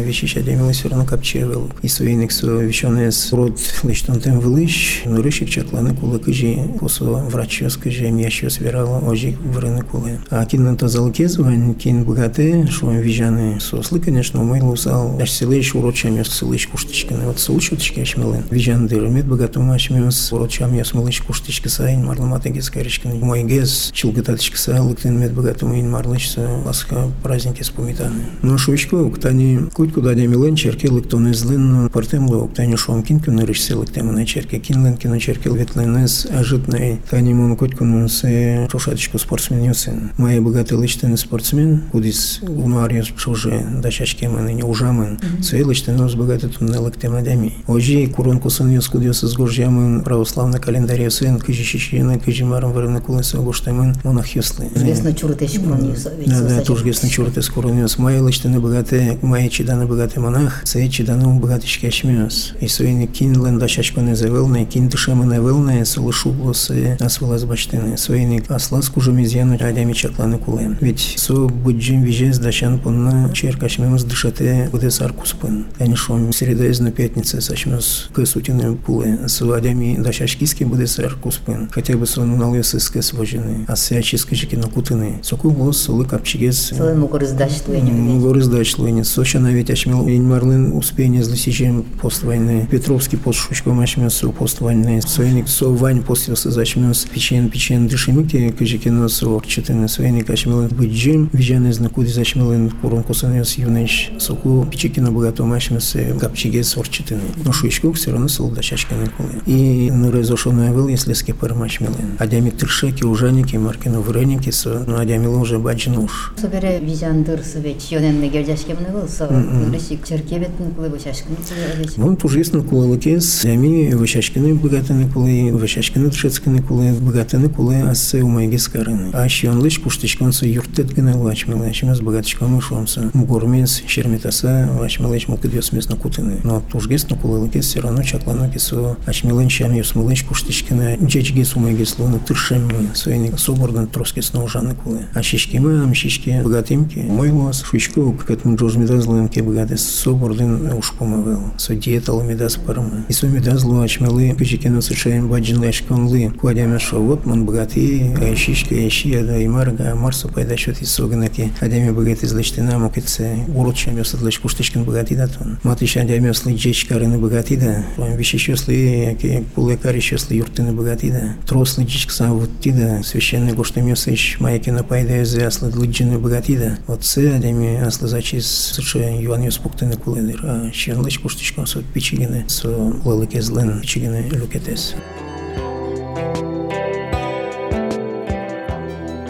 Все 0.72 0.88
равно 0.88 1.04
капчевел. 1.04 1.70
И 1.82 1.88
свейник 1.88 2.32
со 2.32 2.46
вещанес 2.46 3.32
род 3.34 3.60
лиштон 3.82 4.18
тем 4.18 4.40
вылыш, 4.40 5.02
но 5.04 5.20
рышик 5.20 5.50
чакланы 5.50 5.94
кулы 5.94 6.20
кыжи 6.20 6.56
косо 6.78 7.04
врачи 7.04 7.68
скажи 7.68 8.10
мящи 8.10 8.48
свирала 8.48 8.98
ожи 9.00 9.36
вырыны 9.44 9.82
кулы. 9.82 10.20
А 10.30 10.46
кин 10.46 10.74
то 10.78 10.88
залкезван, 10.88 11.74
кин 11.74 12.04
богаты, 12.04 12.66
шо 12.66 12.90
вижаны 12.92 13.60
сос 13.60 13.89
Аслы, 13.90 13.98
конечно, 13.98 14.40
мой 14.40 14.60
лусал, 14.60 15.18
аж 15.20 15.32
селыш 15.32 15.74
урочам 15.74 16.14
я 16.14 16.22
селыш 16.22 16.68
куштички, 16.68 17.12
на 17.12 17.26
вот 17.26 17.40
селыш 17.40 17.72
утички 17.72 17.98
ашмелы. 17.98 18.44
Вижан 18.48 18.86
дырмет 18.86 19.26
богатым 19.26 19.68
ашмемс, 19.68 20.32
урочам 20.32 20.76
я 20.76 20.84
смылыш 20.84 21.20
куштички 21.22 21.66
сайн, 21.66 22.06
марлыматы 22.06 22.50
гез 22.50 22.70
карички. 22.70 23.08
Мой 23.08 23.42
гез, 23.42 23.90
чилгататички 23.92 24.56
сай, 24.56 24.78
лыктын 24.78 25.18
мет 25.18 25.32
богатым 25.32 25.74
ин 25.74 25.90
марлышса, 25.90 26.62
ласка 26.64 27.08
праздники 27.24 27.64
спомитаны. 27.64 28.26
Но 28.42 28.56
шучко, 28.58 28.94
уктани, 28.94 29.68
куть 29.74 29.92
куда 29.92 30.14
не 30.14 30.28
милен, 30.28 30.54
черки 30.54 30.88
лыктон 30.88 31.32
излын, 31.32 31.88
партем 31.88 32.30
лы, 32.30 32.44
уктани 32.44 32.76
шомкин 32.76 33.18
кюн 33.18 33.40
рышсе 33.40 33.74
лыктем 33.74 34.14
на 34.14 34.24
черке, 34.24 34.60
кинлен 34.60 34.98
кино 34.98 35.18
черки 35.18 35.48
ветленес, 35.48 36.28
ажитный, 36.30 37.00
тани 37.10 37.34
мон 37.34 37.56
куть 37.56 37.74
кун 37.74 38.08
се 38.08 38.68
шушатичку 38.70 39.18
спортсмен 39.18 39.64
юсен. 39.64 40.12
Моя 40.16 40.40
богатый 40.40 40.74
лычтен 40.74 41.16
спортсмен, 41.16 41.82
кудис 41.90 42.38
гумариус 42.40 43.08
шуже 43.16 43.79
дашашкемын 43.80 44.46
ныне 44.46 44.64
ужамын 44.64 45.18
соелыштен 45.42 46.00
уз 46.00 46.14
богаты 46.14 46.48
туннелык 46.48 46.96
темадами 46.96 47.54
ожи 47.66 48.06
курон 48.06 48.40
сын 48.50 48.70
юс 48.70 48.88
кудиосы 48.88 49.26
сгоржамын 49.26 50.02
православный 50.02 50.60
календарь 50.60 51.08
сын 51.10 51.38
кыжи 51.38 51.64
шишины 51.64 52.18
кыжи 52.18 52.44
марым 52.44 52.72
варыны 52.72 53.00
кулысы 53.00 53.36
гоштамын 53.38 53.94
монах 54.04 54.28
юслы 54.36 54.68
Известно 54.74 55.12
чуртеш 55.14 55.52
курон 55.52 55.94
Да, 56.26 56.40
да, 56.40 56.60
туж 56.62 56.82
гесна 56.84 57.08
чуртес 57.08 57.48
курон 57.48 57.80
юс 57.80 57.98
майылыштыны 57.98 58.60
богаты 58.60 59.18
майя 59.22 59.48
чиданы 59.48 59.86
богаты 59.86 60.20
монах 60.20 60.62
сей 60.64 60.88
чиданы 60.88 61.38
богаты 61.38 61.66
шкешмюс 61.66 62.54
и 62.60 62.68
соени 62.68 63.06
кинлен 63.06 63.58
дашашконы 63.58 64.16
завелны 64.16 64.64
кин 64.64 64.88
дышамын 64.88 65.32
авелны 65.32 65.84
сылышу 65.84 66.30
блосы 66.30 66.96
асвылаз 67.00 67.44
баштыны 67.44 67.96
соени 67.96 68.42
аслас 68.48 68.88
кужумизяну 68.88 69.54
адями 69.54 69.92
чакланы 69.92 70.38
кулен 70.38 70.76
ведь 70.80 71.14
со 71.16 71.34
буджим 71.34 72.02
вижез 72.02 72.38
дашан 72.38 72.78
пунна 72.78 73.30
черкашмемыз 73.70 74.04
дышате 74.04 74.68
будес 74.72 75.00
аркуспын 75.00 75.66
они 75.78 75.94
шом 75.94 76.32
среда 76.32 76.66
из 76.66 76.80
на 76.80 76.90
пятница 76.90 77.40
сашмес 77.40 78.08
кысутины 78.12 78.74
пулы 78.74 79.28
со 79.28 79.44
адями 79.54 79.96
дашашкиски 79.96 80.64
будес 80.64 80.98
аркуспын 80.98 81.68
хотя 81.70 81.96
бы 81.96 82.06
сон 82.06 82.36
налес 82.36 82.74
искес 82.74 83.12
вожины 83.12 83.64
а 83.68 83.76
сячиски 83.76 84.34
жики 84.34 84.56
накутыны 84.56 85.20
соку 85.22 85.50
блос 85.50 85.82
сылы 85.82 86.04
капчигез 86.04 86.72
Целый 86.76 86.94
мукурыз 86.94 87.32
даштвени. 87.32 88.20
Горы 88.20 88.42
сдачлыни. 88.42 89.02
Сочина 89.02 89.48
ведь 89.48 89.70
ашмел 89.70 90.06
Инмарлын 90.08 90.72
успение 90.72 91.22
злосичем 91.22 91.82
пост 91.82 92.22
войны. 92.22 92.66
Петровский 92.70 93.16
пост 93.16 93.38
шучком 93.38 93.80
ашмес 93.80 94.22
пост 94.38 94.60
войны. 94.60 95.00
Соеник 95.02 95.48
со 95.48 95.68
вань 95.68 96.02
постился 96.02 96.50
зачмес 96.50 97.06
печен 97.12 97.50
печен 97.50 97.88
дышимики 97.88 98.50
кыжикино 98.50 99.08
со 99.08 99.28
орчетыны. 99.28 99.88
Соеник 99.88 100.30
ашмел 100.30 100.68
быджим 100.68 101.30
вижаны 101.32 101.72
знакуди 101.72 102.08
зачмелын 102.08 102.70
курон 102.70 103.02
косанес 103.02 103.59
юнеш. 103.60 104.10
Соку 104.18 104.66
печекино 104.70 105.10
богатом 105.12 105.52
ашмес 105.52 105.96
капчиге 106.18 106.64
с 106.64 106.76
орчетыны. 106.76 107.22
Но 107.44 107.52
шучку 107.52 107.92
все 107.92 108.12
равно 108.12 108.28
солда 108.28 108.62
чашканы 108.62 109.08
кулы. 109.08 109.40
И 109.46 109.90
нырезошоную 109.90 110.72
был, 110.72 110.88
если 110.88 111.12
скипер 111.12 111.54
машмелын. 111.54 112.16
Адями 112.18 112.50
тршеки, 112.50 113.04
ужаники, 113.04 113.56
маркино 113.56 114.00
вреники, 114.00 114.50
со, 114.50 114.84
ну 114.86 114.98
адямилы 114.98 115.38
уже 115.38 115.58
баджинуш. 115.58 116.34
Собере 116.36 116.80
вижандыр 116.80 117.40
совет 117.42 117.82
йоненне 117.90 118.28
гердяшкемне 118.28 118.88
был 118.88 119.08
со 119.08 119.26
курышик 119.26 120.06
черкебетин 120.06 120.72
кулы 120.74 120.88
бушашкын 120.88 121.36
кулы 121.36 121.88
Вон 121.96 122.16
пужесно 122.16 122.62
кулалыкес, 122.62 123.44
ями 123.44 123.92
вышашкины 123.94 124.54
богатыны 124.54 125.08
кулы, 125.08 125.50
вышашкины 125.52 126.10
тшецкины 126.10 126.62
кулы, 126.62 126.92
богатыны 126.92 127.48
кулы 127.48 127.82
ассе 127.82 128.22
умайге 128.22 128.58
скарыны. 128.58 129.10
А 129.12 129.28
щонлыш 129.28 129.78
куштычконсы 129.78 130.46
юрттет 130.46 130.92
гына 130.92 131.16
лачмылы, 131.20 131.66
ачмес 131.66 132.00
богатычком 132.00 132.56
ушомсы. 132.56 133.10
Мугурмес, 133.40 133.82
шерметаса, 133.86 134.68
лачмылыч 134.78 135.26
мукыдес 135.28 135.72
месно 135.72 135.96
кутыны. 135.96 136.40
Но 136.44 136.60
пужгес 136.60 137.08
на 137.08 137.16
кулалыкес 137.16 137.64
все 137.64 137.80
равно 137.80 138.02
чаклано 138.02 138.50
кесо, 138.50 138.98
ачмелын 139.06 139.48
щам 139.48 139.72
юсмылыч 139.72 140.24
куштычкины, 140.24 140.98
джечгес 141.02 141.56
умайгес 141.56 141.98
луны 141.98 142.18
тыршеммы, 142.18 142.90
суйник 142.92 143.38
собордан 143.38 143.86
троскес 143.86 144.34
на 144.34 144.44
ужаны 144.44 144.74
кулы. 144.74 145.06
А 145.14 145.22
шишкемы, 145.22 145.82
ам 145.82 145.94
шишке 145.94 146.42
богатымки, 146.42 146.98
мой 146.98 147.30
глаз, 147.30 147.62
шучку, 147.62 148.12
как 148.12 148.30
это 148.30 148.46
джоз 148.50 148.76
медазлынки 148.76 149.40
богатес, 149.40 149.88
собордан 149.88 150.74
уж 150.74 150.92
помывал. 150.92 151.40
Со 151.56 151.74
диетал 151.74 152.22
медаз 152.22 152.56
парма. 152.56 153.06
И 153.08 153.14
со 153.14 153.26
медазлу 153.26 153.80
ачмелы, 153.80 154.34
кычекено 154.34 154.82
сышаем 154.82 155.28
баджин 155.28 155.62
лешконлы. 155.62 156.30
Кладяме 156.38 156.78
шо, 156.78 157.00
вот 157.00 157.24
мон 157.24 157.46
богатый, 157.46 158.14
а 158.20 158.36
шишка, 158.36 158.74
а 158.74 158.90
щия, 158.90 159.24
да 159.24 159.38
и 159.38 159.48
марга, 159.48 159.94
марсу 159.94 160.28
пайда 160.28 160.58
счет 160.58 160.82
из 160.82 160.90
соганаки. 160.90 161.50
Адяме 161.60 161.92
богатый 161.92 162.26
злечтена, 162.26 162.78
мокице, 162.78 163.29
урод 163.55 163.75
чамё 163.75 164.03
садлач 164.03 164.39
куштышкин 164.39 164.83
богатый 164.83 165.15
да 165.15 165.27
тон. 165.27 165.57
Матыша 165.63 166.01
адяме 166.01 166.33
сли 166.33 166.55
джечкарыны 166.55 167.17
богатый 167.17 167.57
да. 167.57 167.83
Вещи 167.97 168.37
счастли, 168.37 169.05
яки 169.11 169.43
пулekari 169.55 169.99
счастли 169.99 170.37
юртыны 170.37 170.71
богатый 170.71 171.11
да. 171.11 171.35
Трослы 171.47 171.83
джичкса 171.83 172.27
вот 172.29 172.49
ти 172.59 172.71
да. 172.71 173.03
Священный 173.03 173.53
гоштамё 173.53 173.95
сыш, 173.95 174.37
маякина 174.39 174.83
пайда 174.83 175.21
эзе 175.21 175.45
аслы 175.45 175.71
длыджины 175.71 176.19
богатый 176.19 176.57
да. 176.57 176.77
Вот 176.87 177.03
се 177.03 177.35
адяме 177.35 177.81
аслы 177.83 178.07
зачис 178.07 178.47
сырше 178.47 178.99
юан 179.19 179.43
юс 179.43 179.57
пуктыны 179.57 179.95
куледыр. 179.95 180.41
А 180.43 180.71
щенлыч 180.73 181.19
куштышкан 181.19 181.67
со 181.67 181.81
пичигины, 181.81 182.45
со 182.47 182.69
лылыке 182.69 183.41
злын 183.41 183.81
пичигины 183.81 184.29
люкетес. 184.31 184.95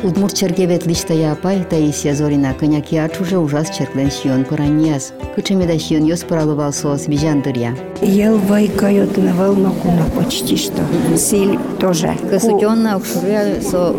Удмурт 0.02 0.34
чергевет 0.34 0.86
лишта 0.86 1.12
я 1.12 1.32
апай 1.32 1.62
Таисия 1.68 2.14
Зорина 2.14 2.54
коняки 2.54 2.96
ачуже 2.96 3.38
ужас 3.38 3.68
черклен 3.68 4.10
шион 4.10 4.44
пораньяз. 4.44 5.12
Кычемеда 5.36 5.78
шион 5.78 6.04
йос 6.04 6.20
поралывал 6.20 6.72
соос 6.72 7.06
вижандыря. 7.06 7.74
Ел 8.00 8.38
вайкают 8.38 9.18
на 9.18 9.34
волнокуна 9.34 10.04
почти 10.16 10.56
что. 10.56 10.82
Силь 11.18 11.58
тоже. 11.78 12.14
Кысутённа 12.30 12.96
укшуря 12.96 13.60
со 13.60 13.94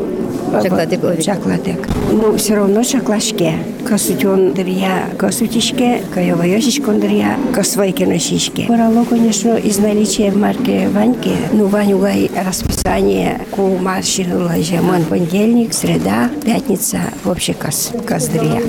чакладек 0.64 1.04
овет. 1.04 1.24
Чакладек. 1.24 1.88
Ну, 2.12 2.36
все 2.36 2.56
равно 2.56 2.84
чаклашке. 2.84 3.54
Касутен 3.88 4.54
дырья, 4.54 5.10
касутишке, 5.18 6.02
каевоёсишкон 6.14 7.00
дырья, 7.00 7.36
касвайке 7.54 8.06
носишке. 8.06 8.66
Порало, 8.68 9.06
конечно, 9.06 9.56
из 9.56 9.80
наличия 9.80 10.32
в 10.32 10.38
марке 10.38 10.88
Ваньки. 10.90 11.32
Ну, 11.52 11.66
Ванюгай 11.66 12.30
расписание 12.46 13.42
ку 13.52 13.78
маршину 13.78 14.46
ложемон 14.46 15.04
понедельник, 15.06 15.74
среда, 15.74 15.91
пятница, 16.00 17.00
вообще 17.24 17.54
кас, 17.54 17.92
кас 18.06 18.28
дырья. 18.28 18.62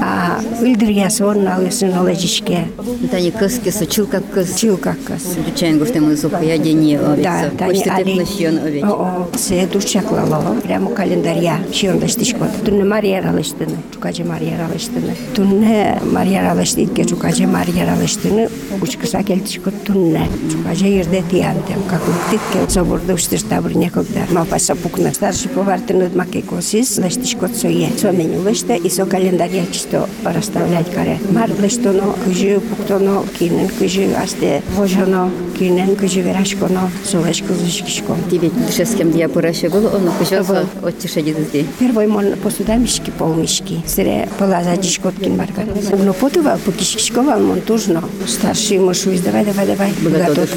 А 0.00 0.40
ильдырья 0.62 1.10
сон 1.10 1.44
на 1.44 1.58
лысыну 1.58 2.02
ложишке. 2.02 2.68
Тани 3.10 3.30
кыски 3.30 3.70
со 3.70 3.86
чилка 3.86 4.20
кыс. 4.20 4.54
Чил 4.54 4.76
как 4.76 5.02
кас. 5.04 5.36
Чайн 5.56 5.78
гуштем 5.78 6.14
зупа 6.16 6.42
я 6.42 6.58
дени 6.58 6.96
овет. 6.96 7.22
Да, 7.22 7.66
Почти 7.66 7.88
али-. 7.88 8.82
О, 8.82 9.28
се 9.36 9.66
душчаклало, 9.66 10.60
прямо 10.60 10.90
календаря. 10.90 11.58
Шиондаштишко. 11.72 12.48
Тунне 12.64 12.84
Мария 12.84 13.22
ралыштыны, 13.22 13.76
чукаче 13.92 14.24
Мария 14.24 14.58
ралыштыны. 14.58 15.16
Тунне 15.34 16.00
Мария 16.02 16.42
ралыштыйке, 16.42 17.04
чукаче 17.04 17.46
Мария 17.46 17.86
ралыштыны. 17.86 18.48
Учкыса 18.80 19.22
келтишко 19.22 19.70
тунне. 19.70 20.26
Чукаче 20.50 20.98
ерде 20.98 21.22
тиянтем, 21.30 21.82
как 21.88 22.00
тикке 22.30 22.70
соборда 22.70 23.14
уштышта 23.14 23.60
бір 23.60 23.76
некогда. 23.76 24.20
Малпаса 24.30 24.74
пукна. 24.74 25.12
Старший 25.12 25.50
повар 25.50 25.80
тынут 25.80 26.14
маке 26.14 26.42
косис, 26.70 26.98
лыштишко 26.98 27.48
цое. 27.48 27.90
Со 27.98 28.12
меню 28.12 28.40
лышта 28.42 28.74
и 28.74 28.88
со 28.88 29.04
календаря 29.04 29.64
чисто 29.72 30.08
расставлять 30.24 30.90
каре. 30.92 31.18
Мар 31.30 31.50
лыштоно, 31.60 32.14
кыжы 32.24 32.60
пуктоно, 32.60 33.24
кинен, 33.38 33.68
кыжы 33.68 34.12
асте, 34.14 34.62
вожоно, 34.76 35.30
кинен, 35.58 35.96
кыжы 35.96 36.20
верашконо, 36.20 36.90
солешко 37.04 37.54
зышкишко. 37.54 38.14
Тебе 38.30 38.50
душескем 38.50 39.10
дия 39.10 39.28
пораще 39.28 39.68
был, 39.68 39.86
он 39.86 40.10
кушался 40.18 40.60
Ага. 40.60 40.88
от 40.88 40.98
тишеди 40.98 41.32
дызди. 41.34 41.66
Первый 41.78 42.06
мон 42.06 42.36
посуда 42.42 42.76
мишки 42.76 43.10
полмишки. 43.10 43.82
Сире 43.86 44.28
полаза 44.38 44.76
дишкоткин 44.76 45.36
барган. 45.36 45.68
Но 46.04 46.12
потова 46.12 46.58
по 46.64 46.72
кишкишковал 46.72 47.40
мон 47.40 47.60
тужно. 47.62 48.02
Старший 48.26 48.78
мушу 48.78 49.10
давай, 49.24 49.44
давай, 49.44 49.66
давай. 49.66 49.92
Богато 50.02 50.34
Готов. 50.34 50.50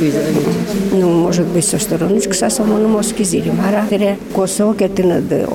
Ну, 0.92 1.10
может 1.10 1.48
быть, 1.48 1.66
со 1.66 1.80
стороночка 1.80 2.36
са 2.36 2.50
само 2.50 2.78
на 2.78 2.88
мозги 2.88 3.24
зири. 3.24 3.52
Мара, 3.52 3.88
тере 3.90 4.18
косоке 4.34 4.88
ты 4.88 5.04
над 5.04 5.50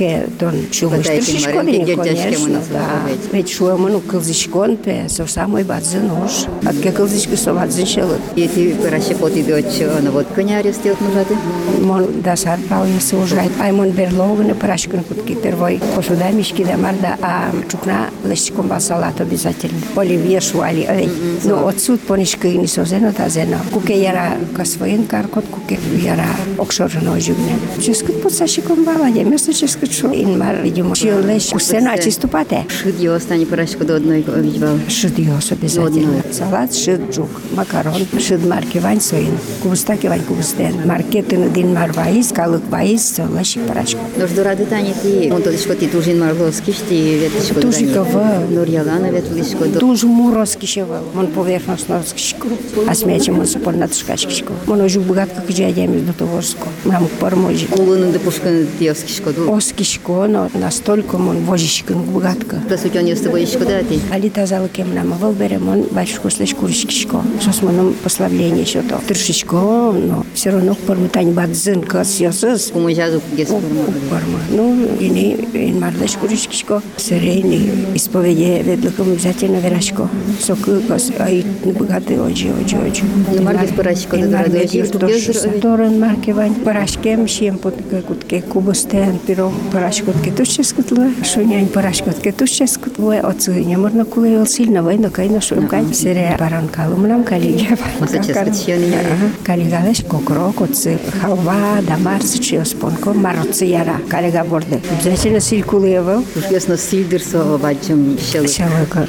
Ты 0.00 0.06
им 0.06 0.72
шишколи 0.72 1.56
маренки, 1.56 1.90
не, 1.90 1.94
дядячки 1.94 2.22
конечно, 2.22 2.60
мы. 2.72 3.18
Ведь 3.32 3.50
шуя 3.50 3.76
ману 3.76 4.00
кылзишкон 4.00 4.78
пе, 4.78 5.10
со 5.10 5.26
самой 5.26 5.62
бадзы 5.62 5.98
нож. 6.00 6.46
От 6.64 6.78
ке 6.78 6.90
кылзишки 6.90 7.34
со 7.34 7.52
бадзы 7.52 7.84
шелы. 7.84 8.16
И 8.34 8.48
ты 8.48 8.74
пораще 8.76 9.14
поти 9.14 9.42
дочь, 9.42 9.82
она 9.98 10.10
вот 10.10 10.26
коня 10.34 10.60
арестует 10.60 10.98
нужаты. 11.02 11.36
Мон 11.82 12.22
да 12.24 12.34
сар 12.34 12.58
правильно 12.66 12.98
се 12.98 13.16
ужает. 13.16 13.50
Ай 13.60 13.72
мон 13.72 13.90
берлогне 13.90 14.54
прашкан 14.54 15.04
кутки 15.04 15.34
первой 15.34 15.82
посуда 15.94 16.30
мишки 16.30 16.64
да 16.64 16.78
марда, 16.78 17.18
а 17.20 17.50
чукна 17.70 18.08
лещиком 18.24 18.72
салат 18.80 19.20
обязательно. 19.20 19.80
Оливье 19.96 20.40
шуали. 20.40 21.10
Ну, 21.44 21.66
отсюд 21.66 22.00
понишка 22.00 22.48
и 22.48 22.56
не 22.56 22.66
созено 22.66 23.12
та 23.12 23.28
зено. 23.28 23.58
Куке 23.70 24.02
яра 24.02 24.38
касвоен 24.56 25.04
каркот, 25.04 25.44
куке 25.44 25.78
яра 26.02 26.24
окшорно 26.56 27.12
ожигне. 27.12 27.58
Ческат 27.84 28.22
под 28.22 28.32
сашиком 28.32 28.84
бала, 28.84 29.06
я 29.06 29.24
место 29.24 29.52
ческат 29.52 29.89
шо. 29.92 30.08
Ин 30.12 30.38
мар, 30.38 30.56
видимо, 30.62 30.94
чил 30.96 31.20
лещ 31.20 31.50
кусена 31.50 31.98
чисто 31.98 32.28
пате. 32.28 32.66
Шид 32.68 32.98
его 33.00 33.18
стане 33.18 33.46
порашку 33.46 33.84
до 33.84 33.96
одной 33.96 34.20
обидвал. 34.20 34.78
Шид 34.88 35.18
йос 35.18 35.52
обязательно. 35.52 36.22
Салат, 36.32 36.74
шид 36.74 37.00
джук, 37.10 37.30
макарон, 37.54 38.06
шид 38.18 38.44
марки 38.46 38.78
вань 38.78 39.00
соин. 39.00 39.36
Кубустаки 39.62 40.08
вань 40.08 40.22
кубустен. 40.22 40.86
Маркеты 40.86 41.36
дин 41.50 41.74
мар 41.74 41.92
ваис, 41.92 42.32
калык 42.32 42.62
ваис, 42.70 43.20
лащик 43.34 43.62
парашку. 43.66 44.00
Нужду 44.16 44.42
ради 44.42 44.64
тани 44.64 44.94
ти, 45.02 45.30
он 45.32 45.42
тодишко 45.42 45.74
ти 45.74 45.86
тужин 45.86 46.20
марловски, 46.20 46.74
ти 46.88 47.18
ветлишко 47.18 47.60
Тужикова. 47.60 48.46
Нурьялана 48.50 49.10
ветлишко 49.10 49.64
до. 49.66 49.80
Дуже 49.80 50.06
муровски 50.06 50.66
ще 50.66 50.84
вел. 50.84 51.04
Мон 51.14 51.26
поверхностно 51.28 52.02
шкру. 52.16 52.56
А 52.86 52.94
смяче 52.94 53.32
мон 53.32 53.46
сапор 53.46 53.74
над 53.74 53.94
шкачкишко. 53.94 54.52
Мон 54.66 54.80
ожу 54.80 55.00
богат 55.00 55.30
как 55.34 55.50
джадями 55.50 56.00
до 56.00 56.12
товорско. 56.12 56.68
Мам 56.84 57.08
парможи. 57.20 57.66
Кулыны 57.66 58.12
да 58.12 58.18
пушканы 58.18 58.66
диоскишко 58.78 59.32
ду. 59.32 59.50
Оски 59.52 59.79
кишко, 59.80 60.26
но 60.26 60.50
настолько 60.52 61.16
мон 61.16 61.38
вожишкин 61.44 62.02
богатка. 62.02 62.56
Да 62.68 62.76
сутен 62.76 63.06
есть 63.06 63.24
тобой 63.24 63.44
еще 63.44 63.58
куда 63.58 63.78
ты? 63.78 63.98
Али 64.12 64.28
тазалык 64.28 64.78
эмнама 64.78 65.16
выл 65.16 65.32
берем, 65.32 65.68
он 65.70 65.84
батюшку 65.90 66.28
слышь 66.28 66.54
куришкишко. 66.54 67.22
Сос 67.42 67.62
моном 67.62 67.94
пославление 68.04 68.66
что 68.66 68.82
то. 68.82 69.00
Тыршишко, 69.08 69.56
но 69.56 70.26
все 70.34 70.50
равно 70.50 70.74
пормутань 70.86 71.32
бадзын 71.32 71.80
кас 71.80 72.20
ясыз. 72.20 72.72
Кумы 72.72 72.94
жазу 72.94 73.22
гес 73.34 73.48
Барма. 73.48 74.40
Ну, 74.50 74.74
ini 75.00 75.48
in 75.54 75.80
мардаш 75.80 76.12
куришкишко. 76.20 76.82
Серейни 76.98 77.94
исповеди 77.94 78.62
ведлыком 78.62 79.12
обязательно 79.12 79.60
верашко. 79.60 80.10
Соку 80.42 80.72
кас 80.88 81.10
ай 81.18 81.42
богатый 81.64 82.20
оджи 82.20 82.50
оджи 82.50 82.76
оджи. 82.76 83.04
Ну, 83.34 83.42
маргис 83.42 83.70
парашко 83.74 84.18
да 84.18 84.42
езжу. 84.44 85.58
Торен 85.62 85.98
маркевань. 85.98 86.54
Парашкем 86.56 87.26
шием 87.26 87.56
под 87.56 87.76
кутке 88.06 88.42
кубостен 88.42 89.18
пиро 89.26 89.50
парашкотке 89.70 90.30
туще 90.32 90.62
скутлы. 90.64 91.12
Шунянь 91.24 91.68
парашкотке 91.68 92.32
туще 92.32 92.66
скутлы. 92.66 93.22
Не 93.48 93.76
можно 93.76 94.04
кулевал 94.04 94.46
сильно 94.46 94.82
война 94.82 95.10
кайна 95.10 95.40
шумкай. 95.40 95.84
Сере 95.94 96.36
баранкалу 96.38 96.96
мнам 96.96 97.24
калиге. 97.24 97.68
Не 98.00 99.44
Калигалеш 99.44 100.02
кокрок 100.08 100.60
оцу 100.60 100.98
халва 101.20 101.80
дамар 101.86 102.22
сычио 102.22 102.64
спонко 102.64 103.12
мароцы 103.12 103.64
яра. 103.64 103.96
Калига 104.08 104.44
борде. 104.44 104.80
Обязательно 104.90 105.40
силь 105.40 105.62
кулевал. 105.62 106.24
Уж 106.36 106.50
ясно 106.50 106.76
сильдер 106.76 107.22
со 107.22 107.58
бачем 107.58 108.18
щелы. 108.18 108.48
Шалыка. 108.48 109.06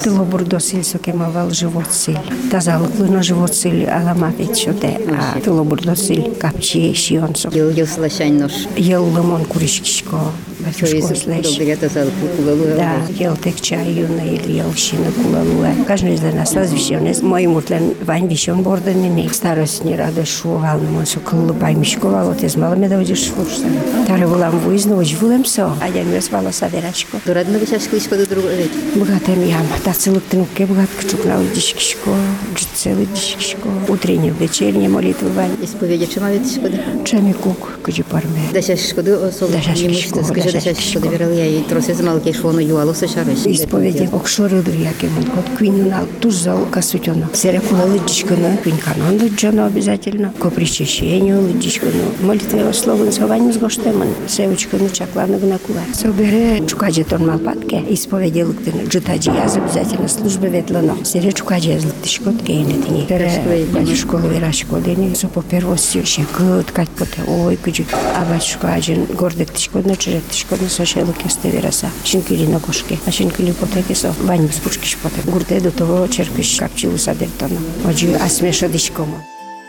Тыло 0.00 0.24
бурдо 0.24 0.60
силь 0.60 0.84
сокемавал 0.84 1.50
живот 1.50 1.92
силь. 1.92 2.18
Тазалыклы 2.50 3.08
на 3.08 3.22
живот 3.22 3.54
силь 3.54 3.86
аламат 3.86 4.38
etşote. 4.38 5.42
Тыло 5.42 5.64
бурдо 5.64 5.96
силь 5.96 6.32
капчи 6.40 6.94
шион 6.94 7.34
сок. 7.34 7.54
Ел 7.54 7.70
ел 7.70 7.86
слащань 7.86 8.38
нож. 8.38 8.52
Yıllımın 8.76 9.44
kuruşkişko. 9.44 9.95
Çöy 9.95 9.95
School. 9.96 10.45
из 10.69 11.21
слэш. 11.21 11.43
долдырята 11.43 11.89
сал 11.89 12.07
кулалу. 12.37 12.65
Да, 12.75 12.93
ел 13.09 13.35
тек 13.37 13.59
чай 13.61 13.91
юна 13.91 14.23
или 14.23 14.57
ел 14.57 14.73
шина 14.73 15.11
кулалуа. 15.11 15.85
Каждый 15.87 16.15
из 16.15 16.21
нас 16.21 16.53
лаз 16.53 16.71
вишен. 16.71 17.07
Мой 17.27 17.47
муртлен 17.47 17.93
вань 18.01 18.27
вишен 18.27 18.61
борден 18.61 19.01
не 19.15 19.29
старость 19.29 19.83
не 19.83 19.95
рада 19.95 20.25
шувал. 20.25 20.79
Мы 20.79 21.05
со 21.05 21.19
кулы 21.19 21.53
паймишко 21.53 22.05
вал. 22.07 22.31
Отец 22.31 22.55
мало 22.55 22.75
меда 22.75 22.97
удиш 22.97 23.25
фурса. 23.25 23.65
Тары 24.07 24.27
вулам 24.27 24.57
вуизно 24.59 24.97
уж 24.97 25.13
вулем 25.13 25.45
со. 25.45 25.73
А 25.81 25.89
я 25.89 26.03
не 26.03 26.19
вала 26.31 26.51
саверачко. 26.51 27.17
Дорадно 27.25 27.59
бы 27.59 27.65
чашка 27.65 27.95
лишь 27.95 28.07
куда 28.07 28.25
другой. 28.25 28.69
Богатым 28.95 29.45
ям. 29.47 29.65
Тацелык 29.83 30.23
тынке 30.29 30.65
богат 30.65 30.89
кчук 30.99 31.25
на 31.25 31.39
удишкишко. 31.41 32.11
Джицелы 32.55 33.05
дишкишко. 33.05 33.69
Утренние, 33.87 34.33
вечерние 34.39 34.89
молитвы 34.89 35.29
вань. 35.29 35.55
Исповеди 35.61 36.05
чема 36.05 36.31
ведь 36.31 36.53
шкода. 36.53 36.77
Чами 37.05 37.33
кук, 37.33 37.79
кучи 37.83 38.03
парме. 38.03 38.41
Да 38.53 38.61
сейчас 38.61 38.89
шкода 38.89 39.27
осол. 39.27 39.49
Да, 39.49 39.61
щас 39.61 39.79
Ему 39.79 39.95
шкода, 39.95 40.23
что 40.23 40.33
скажи, 40.33 40.54
да, 40.56 40.64
да 40.64 40.74
сейчас 40.74 40.78
щас 40.78 40.90
шкода 40.90 41.06
шкода. 41.06 41.24
верил 41.24 41.36
я 41.36 41.46
и 41.46 41.62
тросе 41.62 41.94
замалки 41.94 42.32
швону 42.32 42.60
юалу 42.60 42.94
сочарыш. 42.94 43.46
Исповеди 43.46 44.08
окшорыдыр 44.12 44.74
якемын 44.74 45.24
кот 45.24 45.44
квинна 45.56 46.06
тузал 46.20 46.66
касутёна. 46.70 47.28
Сере 47.34 47.60
кулалы 47.60 48.00
дичканы, 48.06 48.58
квин 48.62 48.78
канон 48.78 49.20
лыджано 49.20 49.66
обязательно. 49.66 50.32
Ко 50.38 50.50
причащению 50.50 51.42
лыджичканы. 51.42 51.92
Молитве 52.22 52.72
словын 52.72 53.12
совань 53.12 53.48
мзгоштемын. 53.48 54.08
Севочканы 54.28 54.88
чакланы 54.90 55.38
гына 55.38 55.58
кула. 55.58 55.80
Собере 55.94 56.66
чукаджи 56.66 57.04
тон 57.04 57.26
малпатке. 57.26 57.82
Исповеди 57.90 58.42
лыктыны. 58.42 58.86
Джитаджи 58.86 59.30
яз 59.30 59.56
обязательно 59.56 60.08
службы 60.08 60.48
ветлано. 60.48 60.96
Сере 61.04 61.32
чукаджи 61.32 61.70
яз 61.70 61.84
лыктышкот 61.84 62.42
кейнетини. 62.42 63.06
Сере 63.08 63.66
батюшкол 63.72 64.20
верашко 64.20 64.80
дени. 64.80 65.14
Со 65.14 65.28
по 65.28 65.42
первости 65.42 66.04
шекыт 66.04 66.70
кать 66.72 66.90
поте. 66.90 67.22
Ой, 67.26 67.56
кыджи. 67.56 67.84
А 68.14 68.24
батюшка 68.24 68.74
аджин 68.74 69.06
гордек 69.06 69.52
тишкодна 69.52 69.96
чирек 69.96 70.22
тишкодна 70.46 70.68
сошелы 70.68 71.12
кесте 71.12 71.50
вераса. 71.50 71.90
Шинкили 72.04 72.46
на 72.46 72.60
кошке. 72.60 72.98
А 73.06 73.10
шинкили 73.10 73.52
поте 73.52 73.82
кесо. 73.82 74.14
Вань 74.20 74.48
спушкиш 74.52 74.96
поте. 74.98 75.20
Гурте 75.24 75.60
до 75.60 75.70
того 75.70 76.06
черкиш 76.06 76.56
капчилу 76.58 76.98
садертана. 76.98 77.58
Оджи 77.84 78.14
асмеша 78.14 78.68
дишкома. 78.68 79.24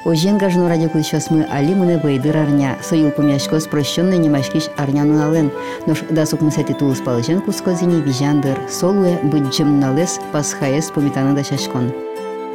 Ожен 0.05 0.37
гажну 0.37 0.69
клычос 0.89 1.31
мы 1.31 1.47
мыны 1.75 1.97
бейдыр 1.97 2.37
арня. 2.37 2.77
Союл 2.83 3.11
помяшко 3.11 3.59
спрощенный 3.59 4.19
немашкиш 4.19 4.65
арнянын 4.77 5.19
ален. 5.19 5.51
Нош 5.87 6.03
да 6.11 6.25
сукмы 6.25 6.51
сети 6.51 6.73
тулыс 6.73 6.99
палычен 6.99 7.41
кускозини 7.41 7.99
вижандыр. 8.01 8.57
Солуе 8.69 9.19
быджым 9.23 9.79
налес 9.79 10.19
пасхаес 10.31 10.91
помитаны 10.91 11.35
да 11.35 11.43
шашкон. 11.43 11.91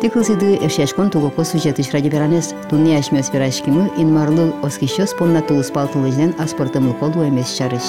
Тикылсиды 0.00 0.58
эшяшкон 0.66 1.10
тугоко 1.10 1.44
сюжетыш 1.44 1.90
радиоверанес. 1.90 2.54
Тунне 2.70 2.98
ашмес 2.98 3.30
верашкимы 3.32 3.90
инмарлы 3.96 4.52
оскищос 4.62 5.12
помна 5.14 5.42
тулыс 5.42 5.70
палтылыжнен 5.70 6.34
аспортымлы 6.38 6.94
колу 6.94 7.28
эмес 7.28 7.52
чарыш. 7.52 7.82